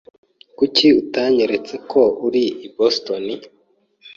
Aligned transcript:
Kuki 0.57 0.87
utanyeretse 1.01 1.75
ko 1.91 2.01
uri 2.25 2.43
i 2.65 2.67
Boston? 2.75 3.25